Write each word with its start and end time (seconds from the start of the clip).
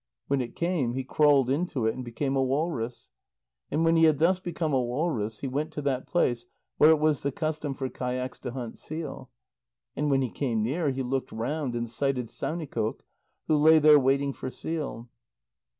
When 0.25 0.41
it 0.41 0.55
came, 0.55 0.93
he 0.95 1.03
crawled 1.03 1.47
into 1.47 1.85
it, 1.85 1.93
and 1.93 2.03
became 2.03 2.35
a 2.35 2.41
walrus. 2.41 3.09
And 3.69 3.85
when 3.85 3.95
he 3.97 4.05
had 4.05 4.17
thus 4.17 4.39
become 4.39 4.73
a 4.73 4.81
walrus, 4.81 5.41
he 5.41 5.47
went 5.47 5.71
to 5.73 5.81
that 5.83 6.07
place 6.07 6.47
where 6.79 6.89
it 6.89 6.97
was 6.99 7.21
the 7.21 7.31
custom 7.31 7.75
for 7.75 7.87
kayaks 7.87 8.39
to 8.39 8.51
hunt 8.53 8.79
seal. 8.79 9.29
And 9.95 10.09
when 10.09 10.23
he 10.23 10.31
came 10.31 10.63
near, 10.63 10.89
he 10.89 11.03
looked 11.03 11.31
round, 11.31 11.75
and 11.75 11.87
sighted 11.87 12.31
Saunikoq, 12.31 13.03
who 13.45 13.55
lay 13.57 13.77
there 13.77 13.99
waiting 13.99 14.33
for 14.33 14.49
seal. 14.49 15.07